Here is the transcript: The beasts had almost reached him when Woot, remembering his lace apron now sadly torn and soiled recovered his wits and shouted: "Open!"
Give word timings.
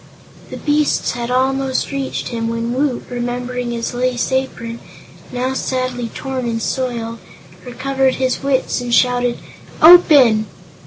The 0.49 0.57
beasts 0.57 1.11
had 1.11 1.29
almost 1.29 1.91
reached 1.91 2.29
him 2.29 2.47
when 2.47 2.73
Woot, 2.73 3.03
remembering 3.07 3.69
his 3.69 3.93
lace 3.93 4.31
apron 4.31 4.79
now 5.31 5.53
sadly 5.53 6.09
torn 6.11 6.45
and 6.45 6.59
soiled 6.59 7.19
recovered 7.63 8.15
his 8.15 8.41
wits 8.41 8.81
and 8.81 8.91
shouted: 8.91 9.37
"Open!" 9.79 10.47